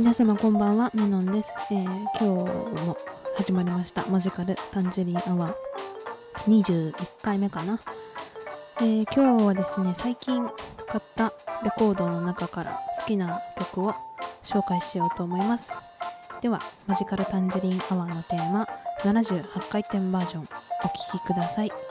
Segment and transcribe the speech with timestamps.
[0.00, 1.54] 皆様こんばんは、メノンです。
[1.70, 2.96] えー、今日も
[3.36, 7.78] 始まりました、マジカルタンジェリンアワー21回目かな。
[8.80, 10.42] えー、今日はですね、最近
[10.88, 13.94] 買ったレコードの中から好きな曲を
[14.42, 15.78] 紹介しようと思います。
[16.40, 18.66] では、マジカルタンジェリンアワーのテーマ、
[19.02, 21.89] 78回転バージョン、お聴きください。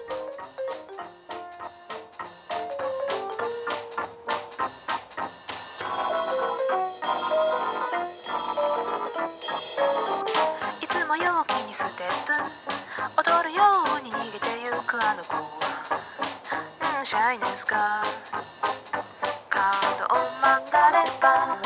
[17.09, 18.03] シャイネスか。
[19.49, 21.57] 角を曲がれば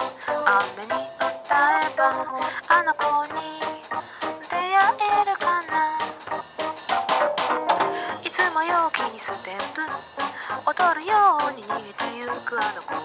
[0.71, 1.27] 雨に歌
[1.81, 3.03] えばあの子
[3.35, 3.59] に
[4.49, 5.99] 出会えるかな。
[8.23, 9.81] いつも陽気にステップ
[10.65, 12.93] 踊るように逃げてゆくあの子。
[12.93, 13.01] は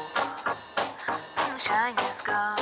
[1.58, 2.54] シャイネスか。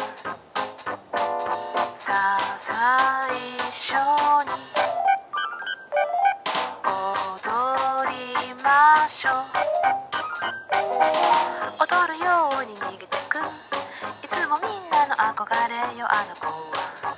[16.19, 17.14] あの子は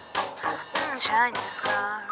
[0.92, 2.08] うんシャイネスガール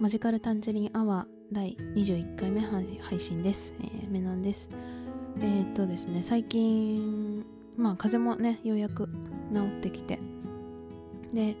[0.00, 3.74] マジカルタンジェリンアワー第21回目配配信です。
[3.80, 4.70] えー、メナンです。
[5.40, 7.44] えー、っとですね、最近、
[7.76, 9.08] まあ風邪もね、ようやく
[9.52, 10.20] 治ってきて、
[11.34, 11.56] で、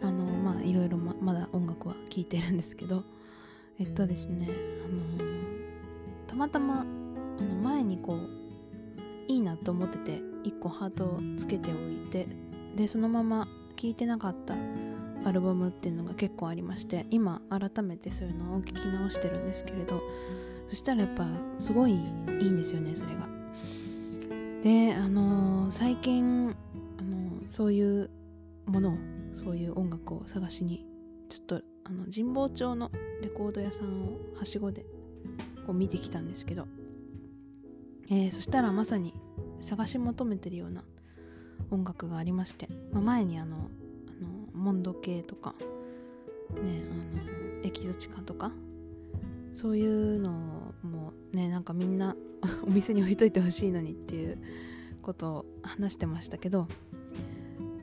[0.00, 3.02] あの、まあいろいろままだ音楽は聴いてるんですけど、
[3.78, 4.48] えっとですね、
[4.84, 6.84] あのたまたま、あ
[7.42, 8.28] の前にこう、
[9.28, 12.26] いいなと思ってて、1個ハートをつけておいて、
[12.76, 14.54] で、そのまま聴いてなかった
[15.24, 20.02] アルバムっていうのが結構ありまして今改めてそういうのを聞き直してるんですけれど
[20.68, 21.26] そしたらやっぱ
[21.58, 21.98] すごいいい
[22.50, 23.28] んですよねそれが。
[24.62, 26.54] であのー最近、
[26.98, 28.10] あのーそういう
[28.66, 28.96] ものを
[29.34, 30.86] そういう音楽を探しに
[31.28, 32.90] ちょっとあの神保町の
[33.22, 34.84] レコード屋さんをはしごで
[35.66, 36.66] こう見てきたんですけど、
[38.10, 39.14] えーそしたらまさに
[39.60, 40.84] 探し求めてるような
[41.70, 45.54] 音楽がありまして、まあ、前にあのあのモンド系とか
[46.62, 48.52] ねあのエキゾチカとか
[49.54, 50.30] そういうの
[50.82, 52.16] もねなんかみんな
[52.64, 54.38] お店に置いといてほしいのにっていう
[55.00, 56.66] ことを話してましたけど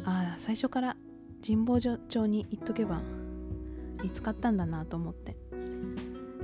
[0.04, 0.98] ああ最初から
[1.46, 3.02] 神保町に行っとけば
[4.04, 5.36] 見つかったんだなと思って。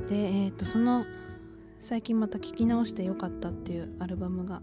[0.09, 1.05] でえっ、とその
[1.79, 4.61] 最近また聴き直してよかったっていうアルバムが、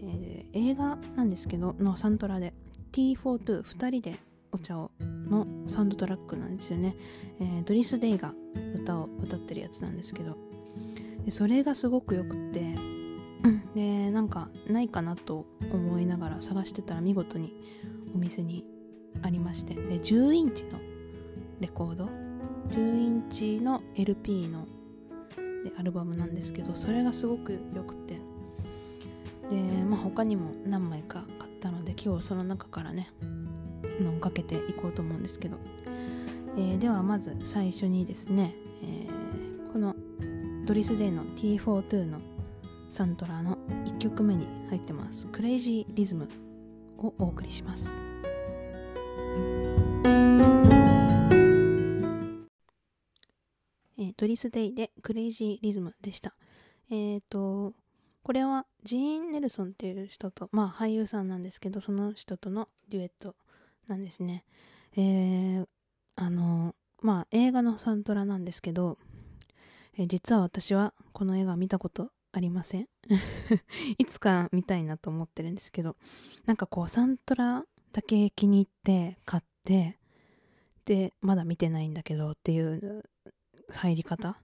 [0.00, 2.54] えー映画なんですけどのサントラで
[2.92, 4.18] T42 人で
[4.50, 4.90] お茶を
[5.28, 6.96] のサウンドトラックなんですよね、
[7.38, 8.32] えードリス・デイが
[8.74, 10.36] 歌を歌ってるやつなんですけど。
[11.24, 12.74] でそれがすごくよくって
[13.74, 17.52] でなんかないかなと思いながら探してたら見事に
[18.14, 18.64] お店に
[19.22, 19.74] ありまして。
[19.74, 20.78] で10インチの
[21.60, 22.08] レコード
[22.70, 24.66] ？10インチの LP の
[25.64, 28.18] でアルバムなんですけどそれがすごくよくて。
[29.50, 33.08] で、まあ、他にも何枚か買ったので今日その中からね
[33.98, 35.56] のかけていこうと思うんですけど、
[36.56, 39.94] えーではまず最初にですね、えーこの
[40.64, 42.20] ドリス・デイの T42 の
[42.88, 46.26] サントラの1曲目に入ってます「クレイジー・リズム」
[46.98, 48.07] をお送りします。
[54.18, 56.34] ドリス・デイでクレイジー・リズムでした
[56.90, 57.72] えっ、と
[58.22, 63.34] これはジーン・ネルソンっていう人とまあ俳優さんなんですけどその人とのデュエット
[63.88, 64.44] なんですね。
[64.96, 65.66] えー、
[66.16, 68.98] あの、まあ映画のサントラなんですけど、
[69.96, 72.88] えー実は私はこの映画見たことありません。
[73.98, 75.96] いつか見たいなと思ってるんですけど、
[76.46, 79.98] なんかこうサントラだけ気に入って買って、
[80.84, 83.04] で、まだ見てないんだけどっていう
[83.70, 84.38] 入り方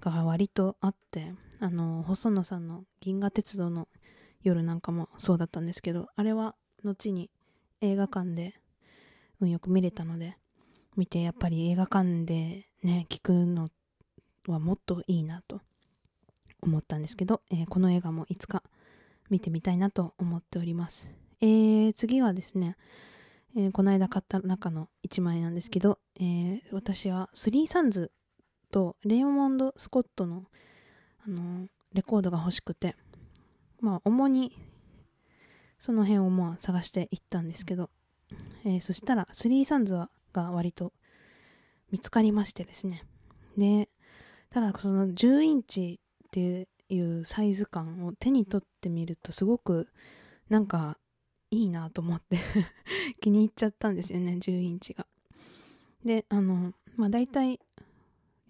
[0.00, 3.88] が割とあって、あの、細野さんの銀河鉄道の
[4.42, 7.30] 夜なんかもそうだったんですけど、あれは後に
[7.80, 8.54] 映画館で
[9.40, 10.36] 運よく見れたので
[10.96, 13.70] 見てやっぱり映画館でね聞くの
[14.48, 15.60] はもっといいなと
[16.62, 18.62] 思ったんですけど、えーこの映画もいつか
[19.30, 21.10] 見てみたいなと思っております、
[21.40, 22.76] えー次はですね、
[23.56, 28.12] えーこの間買った中の1枚なんですけど、え私はスリーサンズ
[28.70, 30.44] とレイモンド・スコットの、
[31.26, 32.96] あのレコードが欲しくて
[33.80, 34.56] まあ主に
[35.78, 37.90] その辺をまあ探していったんですけど、
[38.64, 39.94] えーそしたらスリーサンズ
[40.32, 40.92] が割と
[41.90, 43.04] 見つかりましてですね。
[43.56, 43.88] で
[44.50, 49.88] ただその10インチっていうサイズ感を手に取ってみるとすごく
[50.48, 50.98] なんか
[51.50, 52.38] いいなと思って
[53.20, 55.06] 気に入っちゃったんですよね10インチが。
[56.04, 57.60] であのまあ大体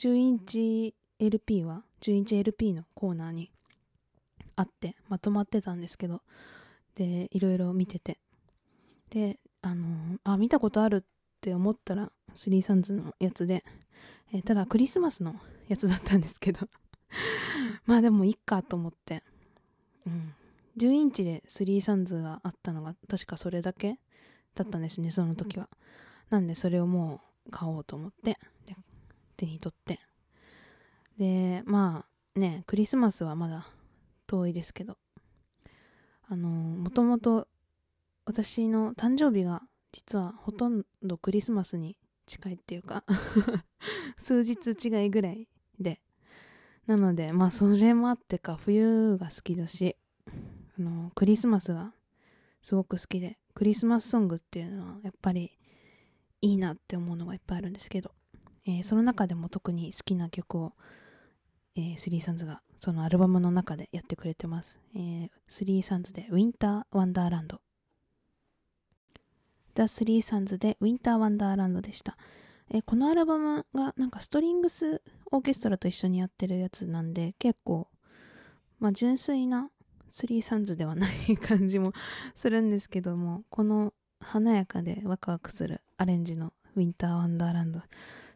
[0.01, 3.51] 10インチ LP は10インチ LP のコーナーに
[4.57, 6.23] あってまとまってたんですけど
[6.95, 8.19] でいろいろ見てて。
[9.11, 11.03] であのあ見たことあるっ
[11.41, 13.65] て思ったらスリーサンズのやつで、
[14.33, 15.35] えーただクリスマスの
[15.69, 16.69] やつだったんですけど。
[17.85, 19.23] まあでもいっかと思って。
[20.07, 20.33] うん。
[20.77, 23.99] 10インチでスリーサンズがあったのが確かそれだけ
[24.55, 25.69] だったんですねその時は。
[26.31, 28.39] なんでそれをもう買おうと思って。
[28.65, 28.77] で
[29.41, 30.01] 手に取って
[31.19, 32.05] でま
[32.37, 33.67] あねクリスマスはまだ
[34.27, 34.99] 遠いですけど。
[36.33, 37.49] あのもともと
[38.25, 43.03] 私の誕生日が実はほとんどクリスマスに近いっていうか
[44.17, 45.49] 数日違いぐらい
[45.81, 46.01] で。
[46.87, 49.97] なのでまあそれもあってか冬が好きだし
[50.79, 51.95] あのクリスマスが
[52.63, 55.57] すごく好きでクリスマスソングっていうのはやっぱり
[56.41, 58.13] いいなって思うのがいっぱいあるんですけど、
[58.79, 60.73] えーその中でも特に好きな曲を、
[61.77, 67.61] えー、スリーサンズがそのアルバムの中でやってくれてます、えー、スリーサンズでウィンターワンダーランド。
[69.75, 72.17] The Three Sons でウィンターワンダーランドでした、
[72.71, 75.01] えこのアルバムがなんかストリングス
[75.31, 77.89] オーケストラと一緒にやってるやつなんで結構
[78.79, 79.71] まあ純粋な
[80.11, 81.93] スリーサンズではない感じも
[82.35, 86.87] するんですけどもこの華やかでワクワクするアレンジのウィ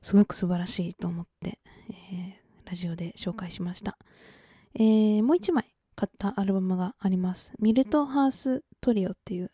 [0.05, 1.59] すごく素晴らしいと思って、
[1.89, 3.97] えーラジオで紹介しました、
[4.75, 7.55] えーもう一枚買ったアルバムがあります。
[7.59, 9.51] ミルトハーストリオっていう、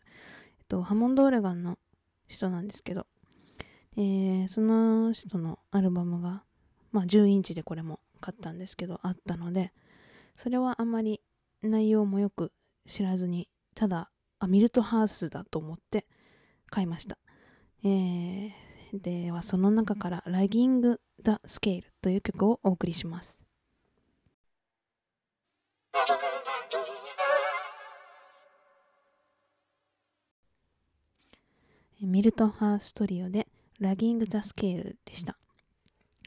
[0.59, 1.77] えっと、ハモンドオレガンの
[2.27, 3.07] 人なんですけど、
[3.95, 6.43] えーその人のアルバムが、
[6.91, 9.71] まあ、10インチでこれも買ったんですけどあったので
[10.35, 11.21] それはあんまり
[11.61, 12.51] 内容もよく
[12.85, 16.07] 知らずにただあミルトハウスだと思って
[16.69, 17.17] 買いました、
[17.85, 23.39] えーではその中から「ラギング・ザ・スケール」という曲をお送りします。
[32.01, 33.47] ミルトハーストリオで
[33.79, 35.37] 「ラギング・ザ・スケール」でした、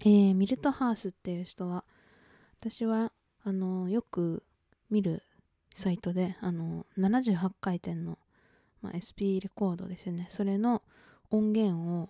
[0.03, 1.85] えーミルトハースっていう人は
[2.61, 3.13] 私は
[3.43, 4.45] あのよく
[4.89, 5.25] 見る
[5.75, 8.19] サイトであの78回転の、
[8.81, 10.27] まあ、SP レコードですよね。
[10.31, 10.83] それの
[11.31, 12.09] 音源を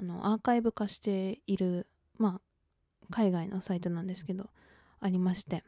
[0.00, 1.86] あのアーカイブ化している、
[2.16, 4.48] まあ、海外のサイトなんですけど
[5.00, 5.62] ありまして。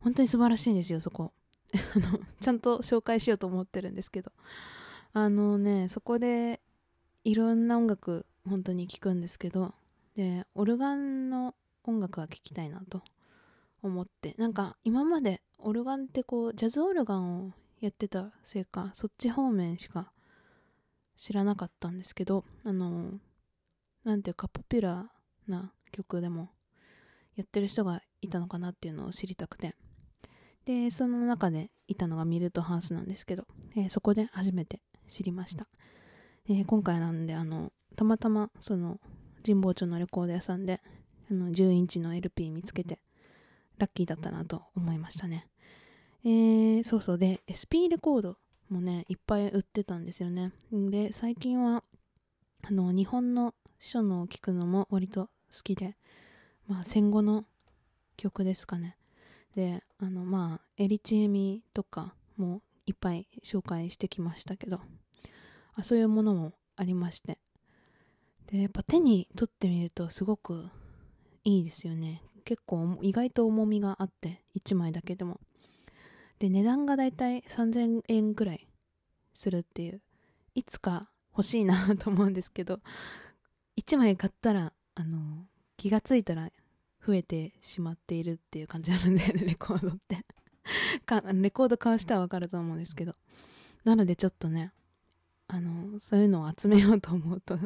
[0.00, 1.32] 本当に素晴らしいんですよそこ。
[1.94, 4.32] あのちゃんと紹介しようと思ってるんですけど。
[5.12, 6.60] あのねそこで
[7.24, 9.74] いろんな音楽本当に聴くんですけど
[10.14, 13.02] でオルガンの音楽が聴きたいなと
[13.82, 14.34] 思って。
[14.38, 20.12] なんか今までオルガンってこうジャズオルガンをやってたせいかそっち方面しか
[21.16, 23.18] 知らなかったんですけどあの
[24.06, 26.50] なんていうかポピュラーな曲でも
[27.34, 29.74] やってる人がいたのかなっていうのを知りたくて
[30.64, 35.66] でその中でいたのがミルトハウスなんですけど、えーそこで初めて知りました、
[36.48, 39.00] えー今回なんであのたまたまその
[39.44, 40.80] 神保町のレコード屋さんで
[41.28, 43.00] あの10インチの LP 見つけて
[43.78, 45.48] ラッキーだったなと思いましたね。
[46.24, 48.36] えー、そうそうで SP レコード
[48.68, 50.52] もねいっぱい売ってたんですよね。
[50.72, 51.82] で最近は
[52.62, 55.96] あの日本の書のを聞くのも割と好きで、
[56.66, 57.44] まあ、戦後の
[58.16, 58.96] 曲ですかね。
[59.54, 64.80] であのまあエリチエミとかもいっぱい紹介してきましたけど
[65.74, 67.38] あそういうものもありまして。
[68.46, 70.68] でやっぱ手に取ってみるとすごく
[71.42, 72.22] いいですよね。
[72.44, 75.40] 結構意外と重みがあって1枚だけでも。
[76.38, 78.68] で値段がだいたい3000円くらい
[79.32, 80.00] するっていう
[80.54, 82.80] いつか欲しいなと思うんですけど
[83.76, 85.44] 1枚買ったらあの
[85.76, 86.50] 気がついたら
[87.06, 90.24] 増えてしまっているっていう感じなんで レコードって。
[91.04, 93.14] かレコード買う人はわかると思うんですけど。
[93.84, 94.72] なのでちょっとね
[95.46, 97.56] あのそういうのを集めようと思うと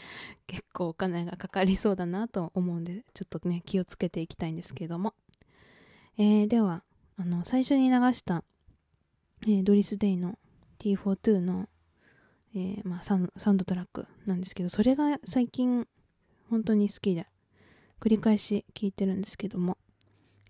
[0.46, 5.14] 結構お金がかかりそうだなと思うんでちょっとね気をつけていきたいんですけども、
[6.18, 6.84] えーでは
[7.16, 8.44] あの最初に流した、
[9.42, 10.38] えードリス・デイの
[10.78, 11.68] T42 の、
[12.54, 14.06] えーまあ、サンドトラック。
[14.26, 15.86] なんですけどそれが最近
[16.48, 17.26] 本当に好きで
[18.00, 19.78] 繰り返し聴いてるんですけども、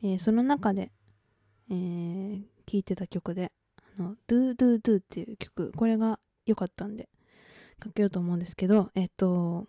[0.02, 0.90] えーその中で、
[1.70, 3.50] えー聴いてた曲で
[3.98, 7.08] あの Do Do Do っていう曲これが良かったんで
[7.80, 9.66] かけようと思うんですけどえっ、と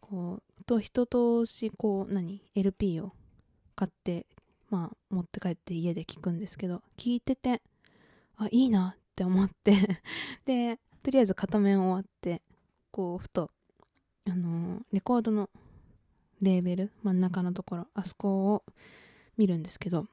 [0.00, 3.12] こうと一通しこう何 LP を
[3.74, 4.26] 買って
[4.70, 7.62] まあ持って帰って家で聞くんですけど聞いてて
[8.36, 10.02] あいいなって思って
[10.46, 12.42] でとりあえず片面終わって
[12.90, 13.52] こうふと
[14.28, 15.48] あのーレコードの
[16.42, 18.64] レーベル真ん中のところあそこを
[19.36, 20.06] 見るんですけど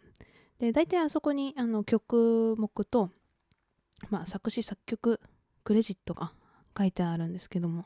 [0.60, 3.10] で大体あそこにあの曲目と、
[4.12, 5.20] まあ、作詞作曲
[5.64, 6.32] クレジットが
[6.78, 7.86] 書いてあるんですけども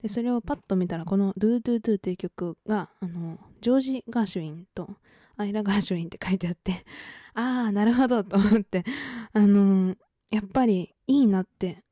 [0.00, 4.88] でそれをパッと見たらこの「Do Do Do」っていう曲があのジョージ・ガーシュウィンと
[5.36, 6.86] アイラ・ガーシュウィンって書いてあって
[7.36, 8.86] ああなるほどと思って
[9.34, 9.94] あの
[10.30, 11.84] やっぱりいいなって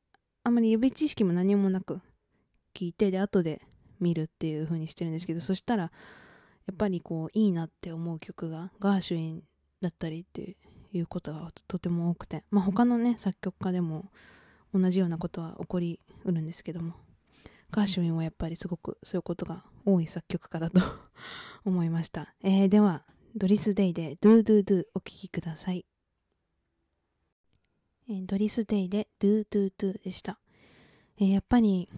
[0.45, 2.01] あんまり予備知識も何もなく
[2.75, 3.63] 聞いてで後で
[4.01, 5.91] 見るっていう風にしてるんですけどそしたらや
[6.73, 9.43] っぱりこういいなって思う曲がガーシュウィン
[9.81, 10.57] だったりって
[10.93, 14.11] いうことがとても多くてまあ他のね作曲家でも
[14.73, 16.95] 同じようなことは起こりうるんですけども
[17.71, 20.81] ガーシュウィンはやっぱりすごくそういうことが多い作曲家だと
[21.65, 23.05] 思いました、えーでは
[23.37, 25.87] ドリス・デイで Do Do Do お聴きください、
[28.13, 30.41] えドリス・デイで Do Do Do でした、
[31.19, 31.89] えやっぱり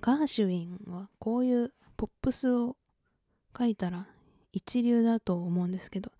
[0.00, 2.76] ガーシュウィンはこういうポップスを
[3.56, 4.06] 書いたら
[4.52, 6.10] 一流だと思うんですけど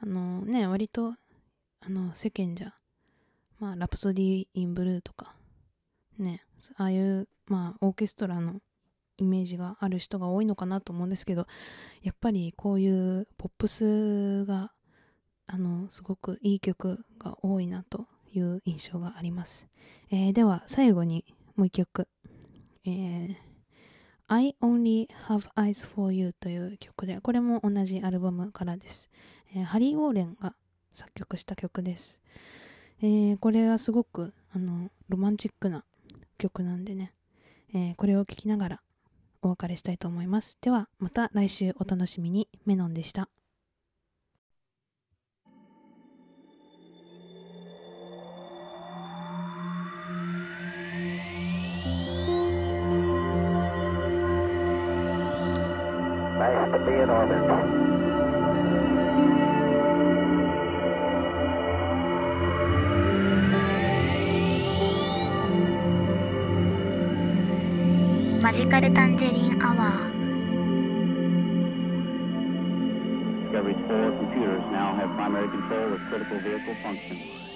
[0.00, 1.14] あのね割と
[1.80, 2.72] あの世間じゃ
[3.58, 5.34] まあラプソディ・イン・ブルーとか
[6.16, 6.42] ね
[6.76, 8.62] ああいうまあオーケストラの
[9.18, 11.46] イメージがある人が多いのかなと思うんですけど
[12.02, 14.72] やっぱりこういうポップスが
[15.46, 19.68] あのすごくいい曲が多いなという印象があります、
[20.10, 21.24] えーでは最後に
[21.56, 22.08] もう一曲、
[22.84, 23.36] えー
[24.30, 29.08] I Only Have Eyes for You という曲でこれも同じアルバムからです、
[29.54, 30.54] えーハリー・ウォーレンが
[30.92, 32.20] 作曲した曲です、
[33.00, 35.84] えーこれはすごくあのロマンチックな
[36.36, 37.12] 曲なんでね、
[37.72, 38.80] えーこれを聴きながら
[39.40, 40.58] お別れしたいと思います。
[40.60, 42.48] ではまた来週お楽しみに。
[42.66, 43.28] メノンでした
[68.47, 70.13] 「マジカルタンジェリンアワー」
[73.53, 77.46] Discovery's four computers now have primary control of critical vehicle functions.